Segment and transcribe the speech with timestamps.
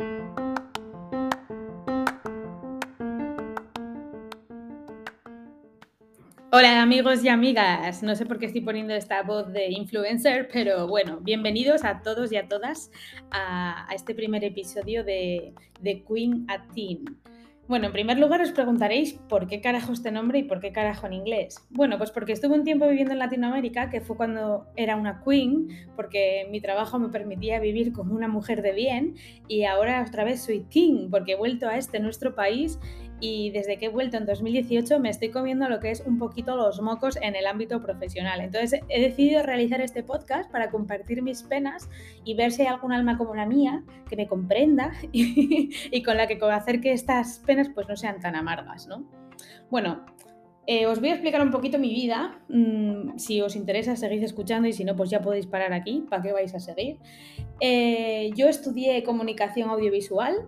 [0.00, 0.14] Hola
[6.82, 11.18] amigos y amigas, no sé por qué estoy poniendo esta voz de influencer, pero bueno,
[11.20, 12.92] bienvenidos a todos y a todas
[13.32, 17.04] a, este primer episodio de, de Queen a Teen.
[17.68, 21.06] Bueno, en primer lugar os preguntaréis por qué carajo este nombre y por qué carajo
[21.06, 21.66] en inglés.
[21.68, 25.68] Bueno, pues porque estuve un tiempo viviendo en Latinoamérica, que fue cuando era una queen,
[25.94, 29.16] porque mi trabajo me permitía vivir como una mujer de bien,
[29.48, 32.80] y ahora otra vez soy teen, porque he vuelto a este nuestro país
[33.20, 36.56] y desde que he vuelto en 2018 me estoy comiendo lo que es un poquito
[36.56, 38.40] los mocos en el ámbito profesional.
[38.40, 41.88] Entonces he decidido realizar este podcast para compartir mis penas
[42.24, 46.26] y ver si hay algún alma como la mía que me comprenda y, con la
[46.26, 49.04] que hacer que estas penas pues no sean tan amargas, ¿no?
[49.70, 50.04] Bueno,
[50.66, 52.40] eh, os voy a explicar un poquito mi vida.
[52.48, 56.04] Mm, si os interesa, seguid escuchando y si no, pues ya podéis parar aquí.
[56.08, 56.98] ¿Para qué vais a seguir?
[57.60, 60.46] Eh, yo estudié comunicación audiovisual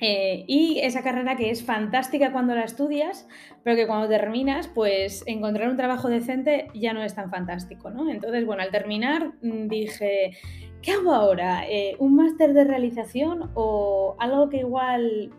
[0.00, 3.28] eh, y esa carrera que es fantástica cuando la estudias,
[3.62, 8.08] pero que cuando terminas, pues encontrar un trabajo decente ya no es tan fantástico, ¿no?
[8.10, 10.32] Entonces, bueno, al terminar mm, dije,
[10.80, 11.68] ¿qué hago ahora?
[11.68, 15.30] Eh, ¿Un máster de realización o algo que igual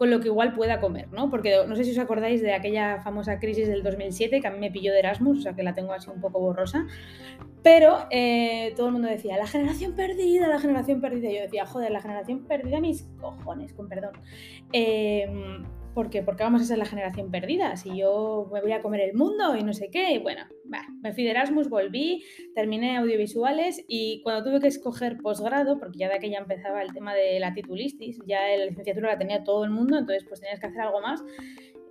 [0.00, 1.28] con lo que igual pueda comer, ¿no?
[1.28, 4.58] Porque no sé si os acordáis de aquella famosa crisis del 2007 que a mí
[4.58, 6.86] me pilló de Erasmus, o sea que la tengo así un poco borrosa,
[7.62, 11.30] pero eh, todo el mundo decía, la generación perdida, la generación perdida.
[11.30, 14.12] Yo decía, joder, la generación perdida, mis cojones, con perdón.
[14.72, 15.28] Eh,
[15.94, 16.22] ¿Por qué?
[16.22, 17.76] Porque vamos a ser la generación perdida.
[17.76, 20.12] Si yo me voy a comer el mundo y no sé qué.
[20.12, 20.42] Y bueno,
[21.02, 22.24] me fui de Erasmus, volví,
[22.54, 27.14] terminé audiovisuales y cuando tuve que escoger posgrado, porque ya de aquella empezaba el tema
[27.14, 30.68] de la titulistis, ya la licenciatura la tenía todo el mundo, entonces pues tenías que
[30.68, 31.24] hacer algo más.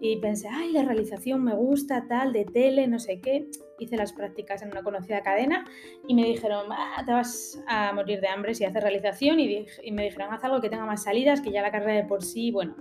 [0.02, 3.50] Y pensé, ay, la realización me gusta, tal, de tele, no sé qué.
[3.80, 5.66] Hice las prácticas en una conocida cadena
[6.08, 6.68] y me dijeron,
[7.06, 9.42] te vas a morir de hambre si haces realización.
[9.42, 12.06] Y, y me dijeron, haz algo que tenga más salidas, que ya la carrera de
[12.06, 12.78] por sí, bueno,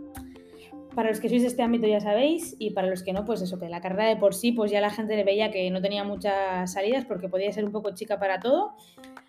[0.98, 3.40] para los que sois de este ámbito ya sabéis, y para los que no, pues
[3.40, 5.80] eso, que la carrera de por sí, pues ya la gente le veía que no
[5.80, 8.74] tenía muchas salidas porque podía ser un poco chica para todo,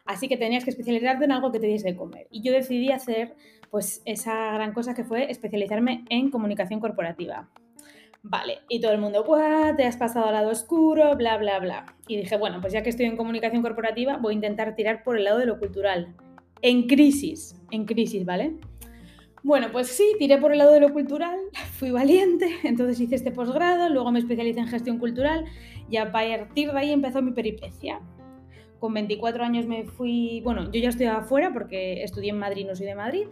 [0.04, 2.26] así que tenías que especializarte en algo que te diese de comer.
[2.32, 3.36] Y yo decidí hacer
[3.70, 7.52] pues esa gran cosa que fue especializarme en comunicación corporativa.
[8.24, 9.76] Vale, y todo el mundo, ¡guau!
[9.76, 11.96] Te has pasado al lado oscuro, bla, bla, bla.
[12.08, 15.20] Y dije, bueno, pues ya que estoy en comunicación corporativa, voy a intentar tirar por
[15.20, 16.16] el lado de lo cultural.
[16.64, 18.56] En crisis, en crisis, ¿vale?
[19.42, 21.40] Bueno, pues sí, tiré por el lado de lo cultural,
[21.80, 25.46] fui valiente, entonces hice este posgrado, luego me especialicé en gestión cultural
[25.90, 28.02] y a partir de ahí empezó mi peripecia.
[28.80, 32.76] Con 24 años me fui, bueno, yo ya estoy afuera porque estudié en Madrid, no
[32.76, 33.28] soy de Madrid,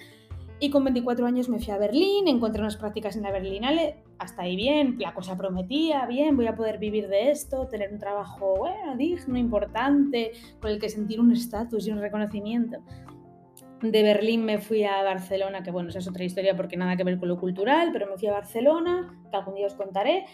[0.60, 4.42] y con 24 años me fui a Berlín, encontré unas prácticas en la Berlinale, hasta
[4.42, 8.56] ahí bien, la cosa prometía, bien, voy a poder vivir de esto, tener un trabajo,
[8.58, 12.80] bueno, digno, importante, con el que sentir un estatus y un reconocimiento.
[13.82, 17.04] De Berlín me fui a Barcelona, que bueno, esa es otra historia porque nada que
[17.04, 20.26] ver con lo cultural, pero me fui a Barcelona, que algún día os contaré.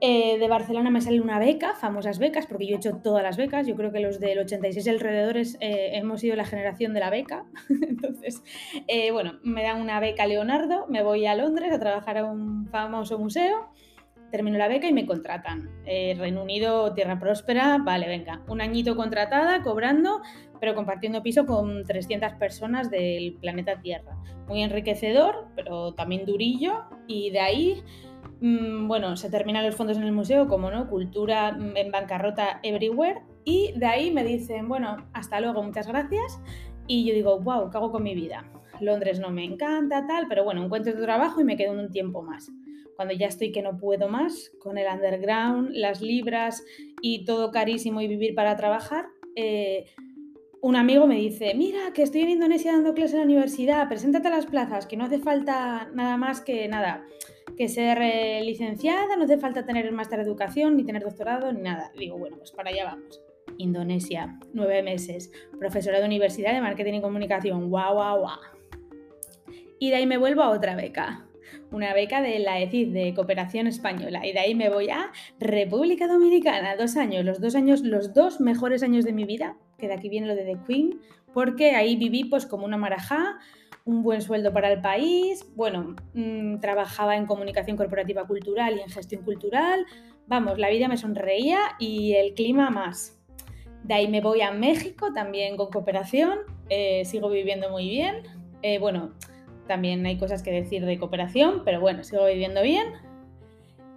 [0.00, 3.36] Eh, de Barcelona me sale una beca, famosas becas, porque yo he hecho todas las
[3.36, 3.66] becas.
[3.66, 7.46] Yo creo que los del 86 alrededores eh, hemos sido la generación de la beca.
[7.68, 8.42] Entonces,
[8.86, 12.66] eh, bueno, me dan una beca Leonardo, me voy a Londres a trabajar a un
[12.66, 13.70] famoso museo
[14.34, 15.70] termino la beca y me contratan.
[15.86, 20.22] Eh, Reino Unido, tierra próspera, vale, venga, un añito contratada, cobrando,
[20.58, 24.16] pero compartiendo piso con 300 personas del planeta Tierra.
[24.48, 27.84] Muy enriquecedor, pero también durillo, y de ahí,
[28.40, 32.58] mm, bueno, se terminan los fondos en el museo, como no, cultura mm, en bancarrota
[32.64, 36.40] everywhere, y de ahí me dicen, bueno, hasta luego, muchas gracias,
[36.88, 38.50] y yo digo, wow, ¿qué hago con mi vida?
[38.80, 42.20] Londres no me encanta, tal, pero bueno, encuentro tu trabajo y me quedo un tiempo
[42.20, 42.50] más
[42.96, 46.64] cuando ya estoy que no puedo más, con el underground, las libras
[47.02, 49.06] y todo carísimo y vivir para trabajar,
[49.36, 49.86] eh,
[50.64, 54.28] un amigo me dice, mira, que estoy en Indonesia dando clases en la universidad, preséntate
[54.28, 57.04] a las plazas, que no hace falta nada más que nada,
[57.58, 61.52] que ser eh, licenciada, no hace falta tener el máster de educación, ni tener doctorado,
[61.52, 61.92] ni nada.
[61.98, 63.20] digo, bueno, pues para allá vamos.
[63.58, 68.38] Indonesia, nueve meses, profesora de universidad de marketing y comunicación, guau, guau, guau.
[69.78, 71.26] Y de ahí me vuelvo a otra beca,
[71.70, 75.10] una beca de la ECID, de Cooperación Española, y de ahí me voy a
[75.40, 79.88] República Dominicana, dos años, los dos años, los dos mejores años de mi vida, que
[79.88, 81.00] de aquí viene lo de The Queen,
[81.32, 83.38] porque ahí viví pues como una marajá,
[83.84, 88.88] un buen sueldo para el país, bueno, mm, trabajaba en comunicación corporativa cultural y en
[88.88, 89.84] gestión cultural,
[90.26, 93.20] vamos, la vida me sonreía y el clima más.
[93.82, 96.38] De ahí me voy a México, también con cooperación,
[96.70, 98.22] eh, sigo viviendo muy bien.
[98.62, 99.12] Eh, bueno,
[99.66, 102.86] también hay cosas que decir de cooperación, pero bueno, sigo viviendo bien.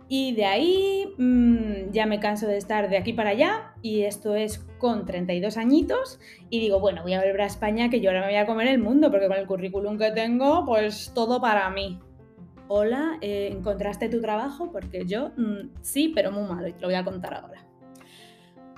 [0.09, 4.35] Y de ahí mmm, ya me canso de estar de aquí para allá y esto
[4.35, 6.19] es con 32 añitos
[6.49, 8.67] y digo, bueno, voy a volver a España que yo ahora me voy a comer
[8.67, 11.99] el mundo porque con el currículum que tengo, pues todo para mí.
[12.69, 14.71] Hola, eh, ¿encontraste tu trabajo?
[14.71, 17.65] Porque yo mmm, sí, pero muy malo y te lo voy a contar ahora.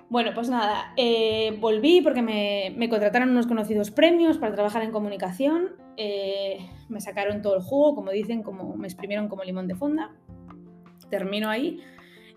[0.09, 4.91] Bueno, pues nada, eh, volví porque me, me, contrataron unos conocidos premios para trabajar en
[4.91, 5.75] comunicación.
[5.97, 10.11] Eh, me sacaron todo el jugo, como dicen, como me exprimieron como limón de fonda
[11.09, 11.81] termino ahí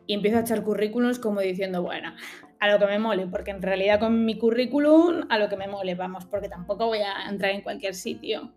[0.06, 2.12] y empiezo a echar currículums como diciendo, bueno,
[2.58, 5.68] a lo que me mole, porque en realidad con mi currículum a lo que me
[5.68, 8.52] mole, vamos, porque tampoco voy a entrar en cualquier sitio.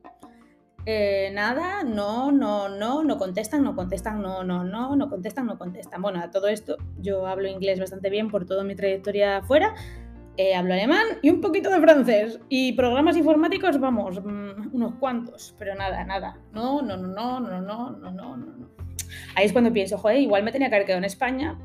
[0.87, 5.57] Eh, nada, no, no, no, no contestan, no contestan, no, no, no, no contestan, no
[5.57, 6.01] contestan.
[6.01, 9.73] Bueno, a todo esto yo hablo inglés bastante bien por toda mi trayectoria afuera,
[10.37, 12.39] eh, hablo alemán y un poquito de francés.
[12.49, 16.39] Y programas informáticos, vamos, mmm, unos cuantos, pero nada, nada.
[16.53, 18.69] No, no, no, no, no, no, no, no, no.
[19.35, 21.57] Ahí es cuando pienso, joder, igual me tenía que haber quedado en España,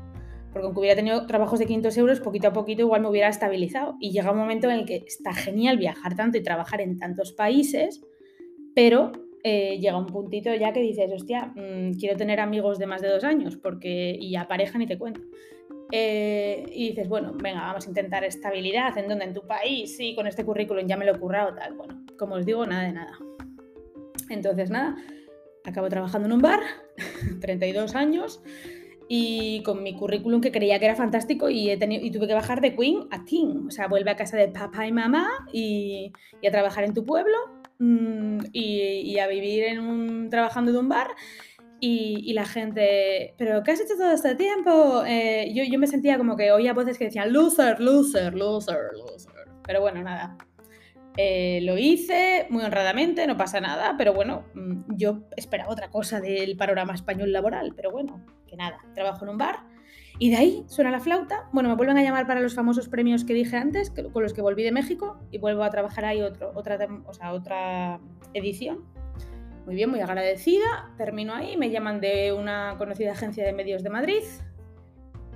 [0.51, 3.95] porque aunque hubiera tenido trabajos de 500 euros, poquito a poquito igual me hubiera estabilizado.
[3.99, 7.33] Y llega un momento en el que está genial viajar tanto y trabajar en tantos
[7.33, 8.01] países,
[8.75, 9.11] pero
[9.43, 13.09] eh, llega un puntito ya que dices, hostia, mmm, quiero tener amigos de más de
[13.09, 15.21] dos años, porque y ya pareja ni te cuento.
[15.91, 19.25] Eh, y dices, bueno, venga, vamos a intentar estabilidad, ¿en dónde?
[19.25, 21.73] En tu país, sí, con este currículum ya me lo he currado, tal.
[21.73, 23.17] Bueno, como os digo, nada de nada.
[24.29, 24.95] Entonces, nada,
[25.65, 26.61] acabo trabajando en un bar,
[27.41, 28.41] 32 años,
[29.09, 32.33] y con mi currículum que creía que era fantástico y, he tenido, y tuve que
[32.33, 33.67] bajar de Queen a Teen.
[33.67, 36.13] O sea, vuelve a casa de papá y mamá y,
[36.47, 37.37] a trabajar en tu pueblo
[37.79, 41.09] mmm, y, y, a vivir en un, trabajando en un bar.
[41.83, 45.03] Y, y, la gente, ¿pero qué has hecho todo este tiempo?
[45.03, 49.49] Eh, yo, yo me sentía como que oía voces que decían, loser, loser, loser, loser.
[49.65, 50.37] Pero bueno, nada,
[51.17, 56.21] eh, lo hice muy honradamente, no pasa nada, pero bueno, mm, yo esperaba otra cosa
[56.21, 59.59] del panorama español laboral, pero bueno, que nada, trabajo en un bar
[60.19, 61.49] y de ahí suena la flauta.
[61.51, 64.41] Bueno, me vuelven a llamar para los famosos premios que dije antes, con los que
[64.41, 67.99] volví de México y vuelvo a trabajar ahí otro, otra, o sea, otra
[68.33, 68.85] edición.
[69.65, 73.89] Muy bien, muy agradecida, termino ahí, me llaman de una conocida agencia de medios de
[73.89, 74.23] Madrid.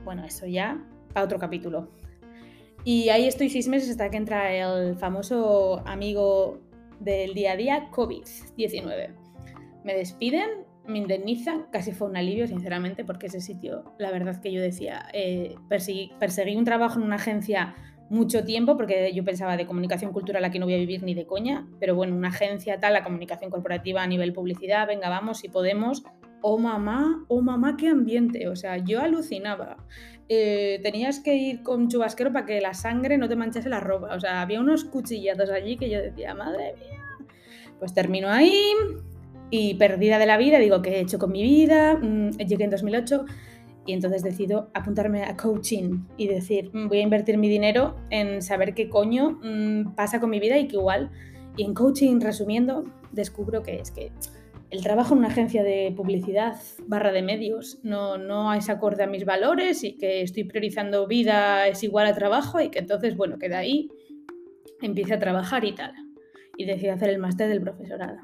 [0.04, 0.84] Bueno, eso ya
[1.14, 1.90] para otro capítulo.
[2.84, 6.60] Y ahí estoy seis meses hasta que entra el famoso amigo
[7.00, 9.14] del día a día, COVID-19.
[9.84, 14.52] Me despiden, me indemnizan, casi fue un alivio, sinceramente, porque ese sitio, la verdad que
[14.52, 17.76] yo decía, eh, perseguí, perseguí, un trabajo en una agencia
[18.10, 21.26] mucho tiempo, porque yo pensaba de comunicación cultural aquí no voy a vivir ni de
[21.26, 25.50] coña, pero bueno, una agencia tal, la comunicación corporativa a nivel publicidad, venga, vamos, si
[25.50, 26.04] podemos,
[26.42, 29.78] oh mamá, oh mamá, qué ambiente, o sea, yo alucinaba
[30.28, 34.16] eh, tenías que ir con chubasquero para que la sangre no te manchase la ropa.
[34.16, 37.00] O sea, había unos cuchillados allí que yo decía, madre mía.
[37.80, 38.74] Pues termino ahí
[39.52, 41.96] y perdida de la vida, digo, ¿qué he hecho con mi vida?
[41.96, 43.26] Mm, llegué en 2008
[43.86, 48.42] y entonces decido apuntarme a coaching y decir, mm, voy a invertir mi dinero en
[48.42, 51.12] saber qué coño mm, pasa con mi vida y que igual.
[51.58, 54.12] Y en coaching, resumiendo, descubro que es que
[54.72, 56.56] el trabajo en una agencia de publicidad
[56.88, 61.68] barra de medios no, no es acorde a mis valores y que estoy priorizando vida
[61.68, 63.90] es igual a trabajo y que entonces, bueno, que de ahí
[64.82, 65.94] empiece a trabajar y tal.
[66.58, 68.18] Y decidí hacer el máster del profesorado.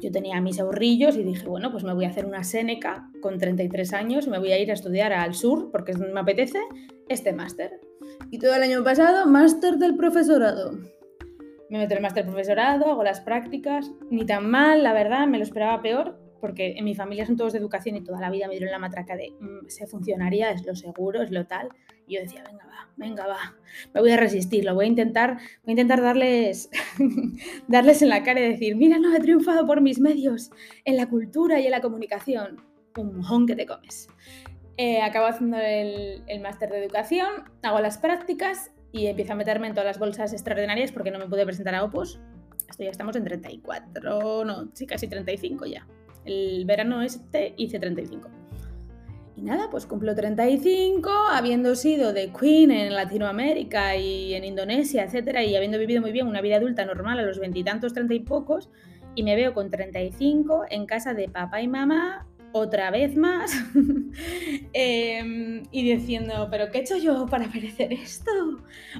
[0.00, 3.38] Yo tenía mis ahorrillos y dije, bueno, pues me voy a hacer una Seneca con
[3.38, 6.58] 33 años, me voy a ir a estudiar al sur porque me apetece
[7.08, 7.80] este máster.
[8.30, 10.72] Y todo el año pasado, máster del profesorado
[11.72, 15.38] me meto en el máster profesorado, hago las prácticas, ni tan mal, la verdad, me
[15.38, 18.46] lo esperaba peor, porque en mi familia son todos de educación y toda la vida
[18.46, 21.70] me dieron la matraca de mmm, ser funcionaria, es lo seguro, es lo tal.
[22.12, 23.54] Yo decía, venga, va, venga, va,
[23.94, 26.70] me voy a resistir, lo voy a intentar, voy a intentar darles,
[27.68, 30.50] darles en la cara y decir, mira, no, he triunfado por mis medios,
[30.84, 32.60] en la cultura y en la comunicación.
[32.96, 34.08] Un mojón que te comes.
[34.76, 39.68] Eh, acabo haciendo el, el máster de educación, hago las prácticas y empiezo a meterme
[39.68, 42.20] en todas las bolsas extraordinarias porque no me pude presentar a Opus.
[42.68, 45.86] Esto ya estamos en 34, no, sí, casi 35 ya.
[46.24, 48.41] El verano este hice 35.
[49.42, 55.56] Nada, pues cumplo 35, habiendo sido de Queen en Latinoamérica y en Indonesia, etcétera, y
[55.56, 58.70] habiendo vivido muy bien una vida adulta normal a los veintitantos, treinta y pocos,
[59.16, 63.50] y me veo con 35 en casa de papá y mamá otra vez más
[64.74, 68.30] eh, y diciendo, pero ¿qué he hecho yo para merecer esto?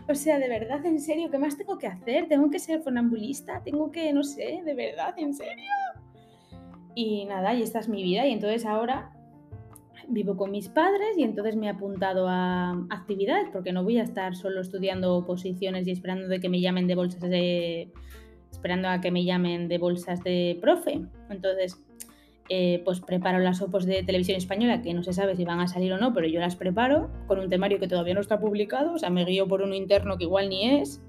[0.09, 2.27] O sea, de verdad, en serio, ¿qué más tengo que hacer?
[2.27, 3.63] ¿Tengo que ser funambulista?
[3.63, 5.71] ¿Tengo que, no sé, de verdad, en serio?
[6.97, 9.12] Y nada, y esta es mi vida y entonces ahora
[10.09, 14.03] vivo con mis padres y entonces me he apuntado a actividades porque no voy a
[14.03, 17.93] estar solo estudiando posiciones y esperando de que me llamen de bolsas de
[18.51, 21.03] esperando a que me llamen de bolsas de profe.
[21.31, 21.83] Entonces,
[22.49, 25.69] eh, pues preparo las opos de televisión española, que no se sabe si van a
[25.69, 28.95] salir o no, pero yo las preparo con un temario que todavía no está publicado,
[28.95, 31.03] o sea, me guío por uno interno que igual ni es.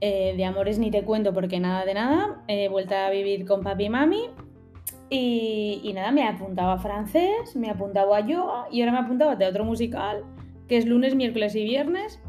[0.00, 2.44] Eh, de amores ni te cuento porque nada de nada.
[2.46, 4.30] He vuelto a vivir con papi y mami.
[5.10, 8.98] Y, nada, me he apuntado a francés, me he apuntado a yoga y ahora me
[8.98, 10.24] he apuntado a teatro musical,
[10.66, 12.20] que es lunes, miércoles y viernes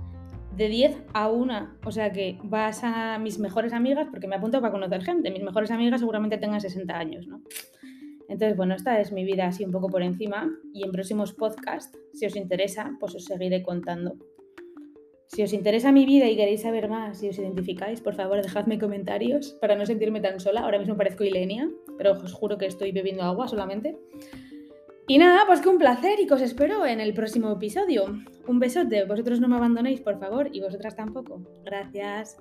[0.55, 1.69] de 10 a 1.
[1.85, 5.31] O sea que vas a mis mejores amigas, porque me apunto para conocer gente.
[5.31, 7.41] Mis mejores amigas seguramente tengan 60 años, ¿no?
[8.29, 10.49] Entonces, bueno, esta es mi vida así un poco por encima.
[10.73, 14.17] Y en próximos podcasts, si os interesa, pues os seguiré contando.
[15.27, 18.79] Si os interesa mi vida y queréis saber más, si os identificáis, por favor, dejadme
[18.79, 20.61] comentarios para no sentirme tan sola.
[20.61, 21.69] Ahora mismo parezco Ilenia,
[21.99, 23.97] pero os juro que estoy bebiendo agua solamente.
[25.05, 28.05] Y nada, pues que un placer y que os espero en el próximo episodio.
[28.47, 31.41] Un besote, vosotros no me abandonéis, por favor, y vosotras tampoco.
[31.65, 32.37] Gracias.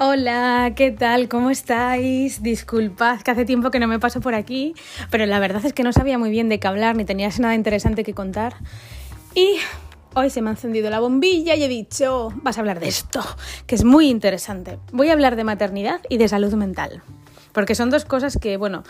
[0.00, 1.28] Hola, ¿qué tal?
[1.28, 2.42] ¿Cómo estáis?
[2.42, 4.74] Disculpad que hace tiempo que no me paso por aquí,
[5.10, 7.54] pero la verdad es que no sabía muy bien de qué hablar ni tenías nada
[7.54, 8.54] interesante que contar.
[9.38, 9.60] Y
[10.14, 13.22] Hoy se me ha encendido la bombilla y he dicho, vas a hablar de esto,
[13.68, 14.80] que es muy interesante.
[14.90, 17.02] Voy a hablar de maternidad y de salud mental,
[17.52, 18.82] porque son dos cosas que, bueno,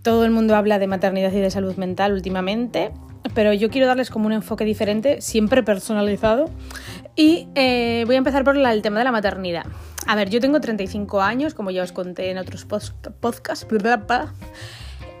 [0.00, 2.92] todo el mundo habla de maternidad y de salud mental últimamente,
[3.34, 6.48] pero yo quiero darles como un enfoque diferente, siempre personalizado.
[7.14, 9.66] Y eh, voy a empezar por el tema de la maternidad.
[10.06, 13.66] A ver, yo tengo 35 años, como ya os conté en otros podcasts.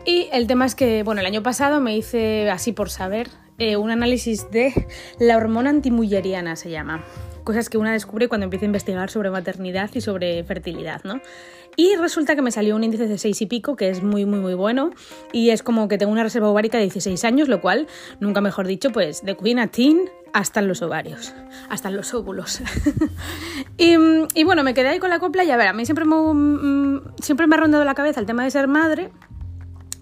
[0.06, 3.76] Y el tema es que, bueno, el año pasado me hice, así por saber, eh,
[3.76, 4.86] un análisis de
[5.18, 7.04] la hormona antimulleriana, se llama.
[7.44, 11.20] Cosas que una descubre cuando empieza a investigar sobre maternidad y sobre fertilidad, ¿no?
[11.76, 14.38] Y resulta que me salió un índice de 6 y pico, que es muy, muy,
[14.38, 14.90] muy bueno.
[15.32, 17.86] Y es como que tengo una reserva ovárica de 16 años, lo cual,
[18.20, 21.34] nunca mejor dicho, pues de queen a teen hasta los ovarios,
[21.68, 22.60] hasta los óvulos.
[23.76, 26.16] y, bueno, me quedé ahí con la copla y a ver, a mí siempre me,
[26.16, 29.10] mm, siempre me ha rondado la cabeza el tema de ser madre,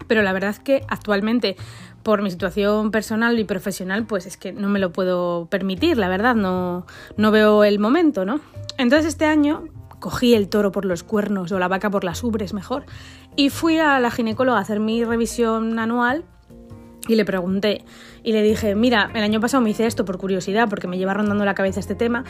[0.07, 1.55] pero la verdad es que actualmente
[2.03, 6.09] por mi situación personal y profesional, pues es que no me lo puedo permitir, la
[6.09, 6.85] verdad, no,
[7.17, 8.39] no veo el momento, ¿no?
[8.77, 9.63] Entonces este año
[9.99, 12.85] cogí el toro por los cuernos o la vaca por las ubres mejor
[13.37, 16.25] y fui a la ginecóloga a hacer mi revisión anual
[17.07, 17.85] y le pregunté
[18.23, 21.13] y le dije, mira, el año pasado me hice esto por curiosidad porque me lleva
[21.13, 22.25] rondando la cabeza este tema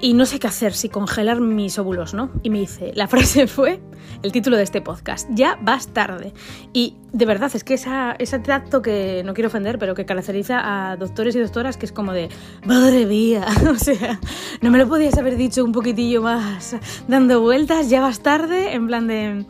[0.00, 2.30] y no sé qué hacer, si congelar mis óvulos, ¿no?
[2.42, 3.80] Y me dice, la frase fue
[4.22, 6.32] el título de este podcast, ya vas tarde.
[6.72, 10.90] Y de verdad, es que esa, ese trato que, no quiero ofender, pero que caracteriza
[10.90, 12.28] a doctores y doctoras, que es como de,
[12.64, 14.20] madre mía, o sea,
[14.60, 16.76] no me lo podías haber dicho un poquitillo más,
[17.08, 19.44] dando vueltas, ya vas tarde, en plan de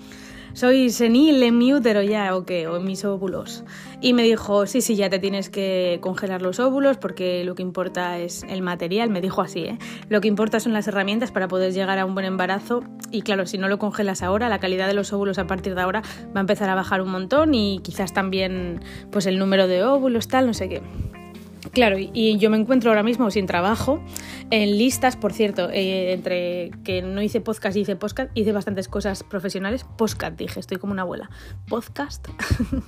[0.52, 3.64] soy senil en mi útero ya o qué, o en mis óvulos.
[4.00, 7.62] Y me dijo, sí, sí, ya te tienes que congelar los óvulos porque lo que
[7.62, 9.78] importa es el material, me dijo así, ¿eh?
[10.08, 13.46] Lo que importa son las herramientas para poder llegar a un buen embarazo y claro,
[13.46, 16.02] si no lo congelas ahora, la calidad de los óvulos a partir de ahora
[16.34, 18.80] va a empezar a bajar un montón y quizás también
[19.10, 20.82] pues el número de óvulos, tal, no sé qué.
[21.72, 24.00] Claro, y yo me encuentro ahora mismo sin trabajo,
[24.50, 28.88] en listas, por cierto, eh, entre que no hice podcast y hice podcast, hice bastantes
[28.88, 29.84] cosas profesionales.
[29.96, 31.30] Podcast, dije, estoy como una abuela.
[31.68, 32.26] Podcast.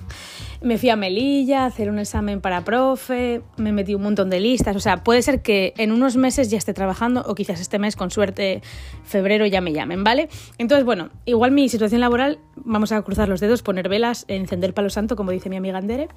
[0.61, 4.41] me fui a Melilla a hacer un examen para profe, me metí un montón de
[4.41, 4.75] listas.
[4.75, 7.95] O sea, puede ser que en unos meses ya esté trabajando o quizás este mes,
[7.95, 8.61] con suerte,
[9.05, 10.27] febrero ya me llamen, ¿vale?
[10.57, 14.89] Entonces, bueno, igual mi situación laboral, vamos a cruzar los dedos, poner velas, encender palo
[14.89, 16.09] santo, como dice mi amiga Andere,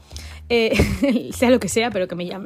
[0.49, 2.46] eh, sea lo que sea, pero que me llamen.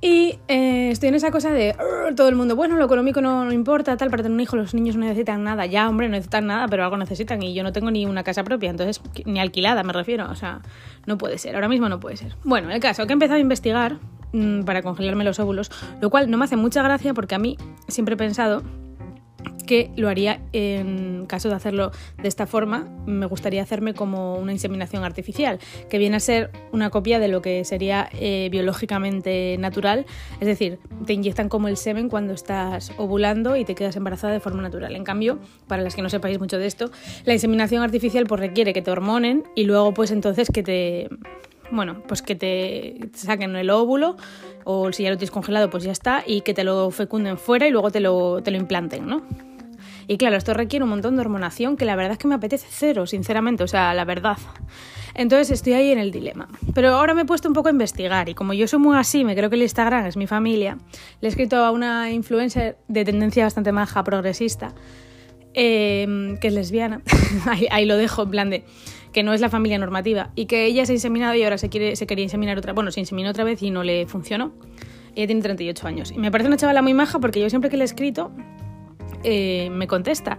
[0.00, 1.74] Y eh, estoy en esa cosa de
[2.14, 4.94] todo el mundo, bueno, lo económico no, importa, tal, para tener un hijo los niños
[4.94, 5.66] no necesitan nada.
[5.66, 8.44] Ya, hombre, no necesitan nada, pero algo necesitan y yo no tengo ni una casa
[8.44, 10.60] propia, entonces, ni alquilada me refiero, o sea,
[11.06, 12.36] no puede ser, ahora mismo no puede ser.
[12.44, 13.96] Bueno, el caso, que he empezado a investigar
[14.32, 17.58] mm, para congelarme los óvulos, lo cual no me hace mucha gracia porque a mí
[17.88, 18.62] siempre he pensado
[19.68, 24.50] que lo haría en caso de hacerlo de esta forma, me gustaría hacerme como una
[24.52, 25.58] inseminación artificial,
[25.90, 30.06] que viene a ser una copia de lo que sería eh, biológicamente natural,
[30.40, 34.40] es decir, te inyectan como el semen cuando estás ovulando y te quedas embarazada de
[34.40, 34.96] forma natural.
[34.96, 36.90] En cambio, para las que no sepáis mucho de esto,
[37.26, 41.08] la inseminación artificial pues requiere que te hormonen y luego pues entonces que te
[41.70, 44.16] bueno, pues que te saquen el óvulo
[44.64, 47.66] o si ya lo tienes congelado pues ya está y que te lo fecunden fuera
[47.66, 49.22] y luego te lo, te lo implanten, ¿no?
[50.08, 52.66] Y claro, esto requiere un montón de hormonación que la verdad es que me apetece
[52.70, 54.38] cero, sinceramente, o sea, la verdad.
[55.14, 56.48] Entonces estoy ahí en el dilema.
[56.74, 59.22] Pero ahora me he puesto un poco a investigar y como yo soy muy así,
[59.22, 60.78] me creo que el Instagram es mi familia,
[61.20, 64.74] le he escrito a una influencer de tendencia bastante maja, progresista,
[65.52, 67.02] em, que es lesbiana.
[67.70, 68.64] ahí, lo dejo, en plan de
[69.12, 71.68] que no es la familia normativa y que ella se ha inseminado y ahora se,
[71.68, 74.52] quiere, se quería inseminar otra, bueno, se inseminó otra vez y no le funcionó
[75.18, 76.12] ella tiene 38 años.
[76.12, 78.30] Y me parece una chavala muy maja porque yo siempre que le he escrito
[79.24, 80.38] eh, me contesta.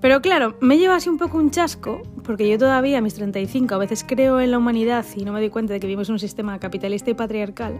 [0.00, 3.74] Pero claro, me lleva así un poco un chasco, porque yo todavía a mis 35
[3.74, 6.18] a veces creo en la humanidad y no me doy cuenta de que vivimos un
[6.18, 7.74] sistema capitalista y patriarcal.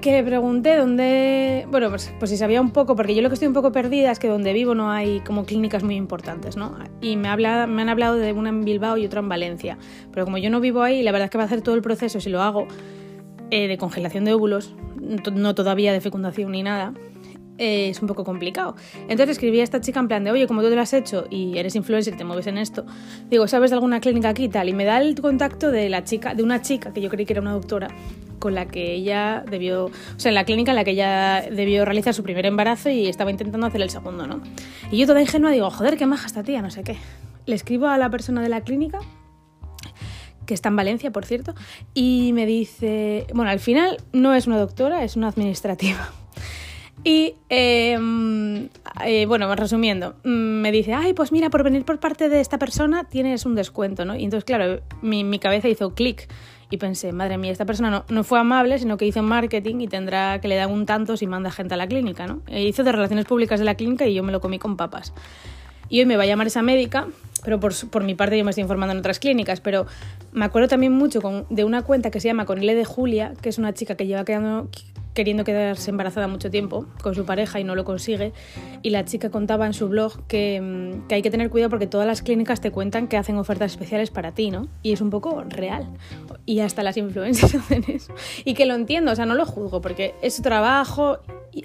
[0.00, 1.66] Que pregunté dónde.
[1.70, 4.10] Bueno, pues, pues, si sabía un poco, porque yo lo que estoy un poco perdida
[4.10, 6.76] es que donde vivo no hay como clínicas muy importantes, ¿no?
[7.00, 9.78] Y me, habla, me han hablado de una en Bilbao y otra en Valencia.
[10.12, 11.80] Pero como yo no vivo ahí, la verdad es que va a hacer todo el
[11.80, 12.66] proceso, si lo hago,
[13.50, 14.74] eh, de congelación de óvulos,
[15.32, 16.92] no todavía de fecundación ni nada,
[17.58, 18.74] eh, es un poco complicado.
[19.02, 21.26] Entonces escribí a esta chica en plan de, oye, como tú te lo has hecho
[21.30, 22.84] y eres influencer y te mueves en esto,
[23.30, 24.68] digo, ¿sabes de alguna clínica aquí tal?
[24.68, 27.32] Y me da el contacto de la chica, de una chica que yo creí que
[27.32, 27.88] era una doctora,
[28.38, 31.84] con la que ella debió, o sea, en la clínica en la que ella debió
[31.84, 34.42] realizar su primer embarazo y estaba intentando hacer el segundo, ¿no?
[34.90, 36.96] Y yo toda ingenua digo, joder, qué maja esta tía, no sé qué.
[37.46, 38.98] Le escribo a la persona de la clínica
[40.44, 41.54] que está en Valencia, por cierto,
[41.94, 46.12] y me dice, bueno, al final no es una doctora, es una administrativa.
[47.02, 48.68] Y em,
[49.04, 52.58] eh, bueno, resumiendo, mm, me dice, ay, pues mira, por venir por parte de esta
[52.58, 54.14] persona tienes un descuento, ¿no?
[54.16, 56.28] Y entonces, claro, mi, cabeza hizo clic
[56.70, 59.88] y pensé, madre mía, esta persona no, no, fue amable, sino que hizo marketing y
[59.88, 62.40] tendrá que le dar un tanto si manda gente a la clínica, ¿no?
[62.46, 65.12] E hizo de relaciones públicas de la clínica y yo me lo comí con papas.
[65.90, 67.08] Y hoy me va a llamar esa médica,
[67.44, 69.86] pero por, por mi parte yo me estoy informando en otras clínicas, pero
[70.32, 73.34] me acuerdo también mucho con, de una cuenta que se llama Con L de Julia,
[73.42, 74.68] que es una chica que lleva quedando,
[75.14, 78.32] queriendo quedarse embarazada mucho tiempo con su pareja y no lo consigue.
[78.82, 81.86] Y la chica contaba en su blog que, mm, que, hay que tener cuidado porque
[81.86, 84.68] todas las clínicas te cuentan que hacen ofertas especiales para ti, ¿no?
[84.82, 85.88] Y es un poco real.
[86.44, 88.12] Y hasta las influencers hacen eso.
[88.44, 91.18] Y que lo entiendo, o sea, no lo juzgo porque es su trabajo,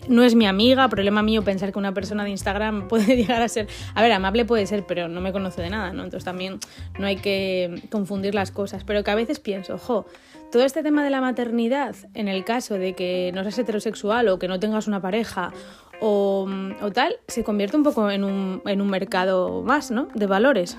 [0.07, 3.47] no es mi amiga, problema mío pensar que una persona de Instagram puede llegar a
[3.47, 6.03] ser, a ver, amable puede ser, pero no me conoce de nada, ¿no?
[6.03, 6.59] Entonces también
[6.97, 10.05] no hay que confundir las cosas, pero que a veces pienso, ojo,
[10.51, 14.39] todo este tema de la maternidad, en el caso de que no seas heterosexual o
[14.39, 15.51] que no tengas una pareja
[16.01, 16.47] o,
[16.93, 20.07] tal, se convierte un poco en un, en un mercado más, ¿no?
[20.13, 20.77] De valores.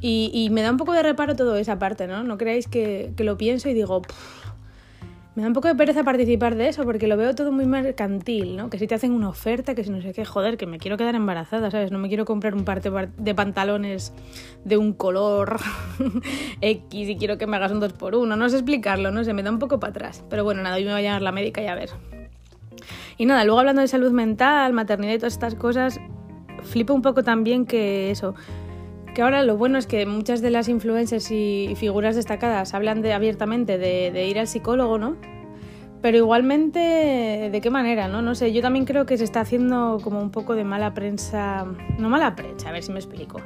[0.00, 2.22] Y, y, me da un poco de reparo todo esa parte, ¿no?
[2.22, 4.02] No creáis que, que lo pienso y digo,
[5.38, 8.56] me da un poco de pereza participar de eso porque lo veo todo muy mercantil,
[8.56, 8.70] ¿no?
[8.70, 10.96] Que si te hacen una oferta, que si no sé qué, joder, que me quiero
[10.96, 11.92] quedar embarazada, ¿sabes?
[11.92, 14.12] No me quiero comprar un par de pantalones
[14.64, 15.60] de un color
[16.60, 19.32] X y quiero que me hagas un 2 por 1 no sé explicarlo, no sé,
[19.32, 20.24] me da un poco para atrás.
[20.28, 21.90] Pero bueno, nada, hoy me voy a llamar la médica y a ver.
[23.16, 26.00] Y nada, luego hablando de salud mental, maternidad y todas estas cosas,
[26.64, 28.34] flipo un poco también que eso,
[29.18, 33.14] que ahora lo bueno es que muchas de las influencers y figuras destacadas hablan de,
[33.14, 35.16] abiertamente de, ir al psicólogo, ¿no?
[36.00, 38.06] Pero igualmente, ¿de qué manera?
[38.06, 38.22] No?
[38.22, 41.66] no sé, yo también creo que se está haciendo como un poco de mala prensa.
[41.98, 43.40] No mala prensa, a ver si me explico.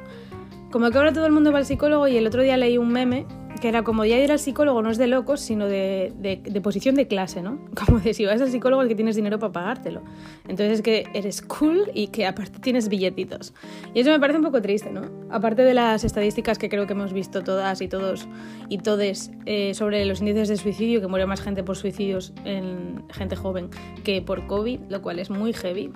[0.71, 2.89] Como que ahora todo el mundo va al psicólogo y el otro día leí un
[2.89, 3.25] meme
[3.63, 6.95] que era como ya ir al psicólogo no es de locos, sino de, de, posición
[6.95, 7.61] de clase, ¿no?
[7.85, 10.01] Como de si vas al psicólogo es que tienes dinero para pagártelo.
[10.49, 13.53] Entonces es que eres cool y que aparte tienes billetitos.
[13.93, 15.03] Y eso me parece un poco triste, ¿no?
[15.29, 18.27] Aparte de las estadísticas que creo que hemos visto todas y todos
[18.67, 23.05] y todes eh, sobre los índices de suicidio, que muere más gente por suicidios en
[23.11, 23.69] gente joven
[24.03, 25.89] que por COVID, lo cual es muy heavy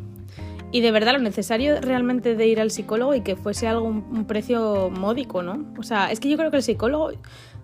[0.71, 4.25] y de verdad lo necesario realmente de ir al psicólogo y que fuese algo un,
[4.25, 5.65] precio módico, ¿no?
[5.77, 7.11] O sea, es que yo creo que el psicólogo,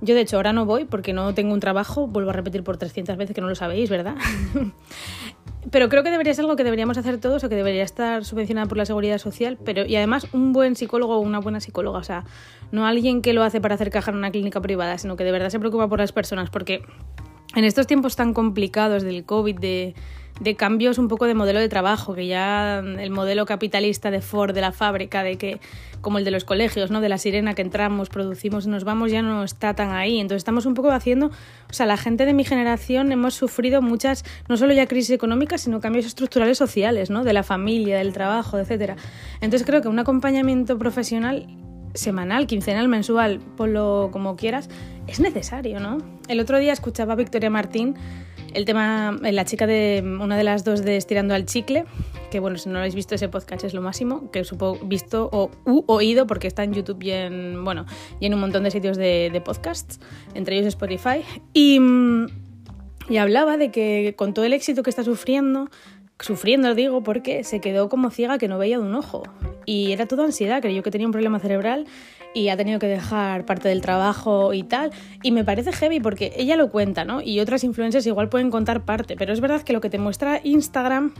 [0.01, 2.77] yo de hecho ahora no voy porque no tengo un trabajo, vuelvo a repetir por
[2.77, 4.15] 300 veces que no lo sabéis, ¿verdad?
[5.71, 8.69] pero creo que debería ser algo que deberíamos hacer todos o que debería estar subvencionado
[8.69, 12.03] por la seguridad social, pero y además un buen psicólogo o una buena psicóloga, o
[12.03, 12.23] sea,
[12.71, 15.31] no alguien que lo hace para hacer caja en una clínica privada, sino que de
[15.31, 16.83] verdad se preocupa por las personas, porque
[17.55, 19.95] en estos tiempos tan complicados del COVID, de
[20.39, 24.53] de cambios un poco de modelo de trabajo, que ya el modelo capitalista de Ford,
[24.53, 25.59] de la fábrica, de que
[26.01, 27.01] como el de los colegios, ¿no?
[27.01, 30.19] de la sirena que entramos, producimos nos vamos, ya no está tan ahí.
[30.19, 34.25] Entonces estamos un poco haciendo, o sea, la gente de mi generación hemos sufrido muchas,
[34.49, 37.23] no solo ya crisis económicas, sino cambios estructurales sociales, ¿no?
[37.23, 38.97] de la familia, del trabajo, etc.
[39.39, 41.47] Entonces creo que un acompañamiento profesional
[41.93, 44.69] semanal, quincenal, mensual, ponlo como quieras,
[45.07, 45.99] es necesario, ¿no?
[46.27, 47.95] El otro día escuchaba a Victoria Martín
[48.53, 51.85] el tema, la chica de una de las dos de Estirando al Chicle,
[52.31, 55.51] que bueno, si no habéis visto ese podcast es lo máximo, que supongo visto o
[55.65, 57.85] u, oído porque está en YouTube y en, bueno,
[58.19, 59.99] y en un montón de sitios de, de podcasts,
[60.33, 61.23] entre ellos Spotify.
[61.53, 61.79] Y,
[63.09, 65.69] y hablaba de que con todo el éxito que está sufriendo,
[66.19, 69.23] sufriendo digo porque se quedó como ciega que no veía de un ojo.
[69.65, 71.85] Y era toda ansiedad, creyó que tenía un problema cerebral
[72.33, 74.91] y ha tenido que dejar parte del trabajo y tal.
[75.21, 77.21] Y me parece heavy porque ella lo cuenta, ¿no?
[77.21, 80.41] Y otras influencers igual pueden contar parte, pero es verdad que lo que te muestra
[80.43, 81.13] Instagram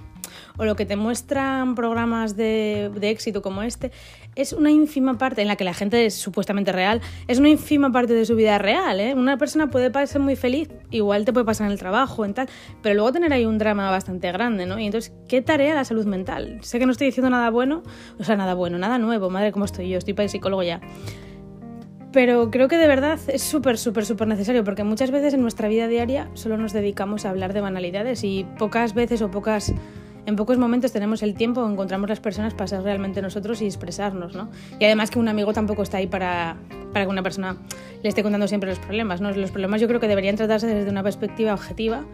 [0.58, 3.92] o lo que te muestran programas de, de éxito como este
[4.36, 7.92] es una ínfima parte en la que la gente es supuestamente real, es una ínfima
[7.92, 9.14] parte de su vida real, ¿eh?
[9.14, 12.50] Una persona puede parecer muy feliz, igual te puede pasar en el trabajo, en tal,
[12.82, 14.80] pero luego tener ahí un drama bastante grande, ¿no?
[14.80, 16.60] Y entonces, ¿qué tarea la salud mental?
[16.62, 17.84] Sé que no estoy diciendo nada bueno,
[18.20, 19.98] o sea, nada bueno, nada nuevo, madre, ¿cómo estoy yo?
[19.98, 20.82] Estoy para el psicólogo ya.
[22.14, 25.68] Pero creo que de verdad es súper, súper, súper necesario porque muchas veces en nuestra
[25.68, 29.74] vida diaria solo nos dedicamos a hablar de banalidades y pocas veces o pocas
[30.26, 34.36] en pocos momentos tenemos el tiempo encontramos las personas para ser realmente nosotros y expresarnos,
[34.36, 34.50] ¿no?
[34.80, 36.58] Y además que un amigo tampoco está ahí para,
[36.94, 37.58] para que una persona
[38.02, 39.32] le esté contando siempre los problemas, ¿no?
[39.32, 42.06] Los problemas yo creo que deberían tratarse desde una perspectiva objetiva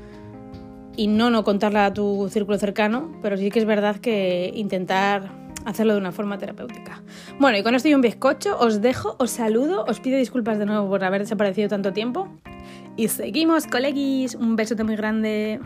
[0.96, 5.32] y no no contarla a tu círculo cercano, pero sí que es verdad que intentar
[5.66, 7.04] hacerlo de una forma terapéutica.
[7.40, 10.66] Bueno, y con esto y un bizcocho, os dejo, os saludo, os pido disculpas de
[10.66, 12.28] nuevo por haber desaparecido tanto tiempo
[12.98, 15.60] y seguimos, colegis, un besote muy grande.